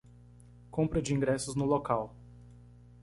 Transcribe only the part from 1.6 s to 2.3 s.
local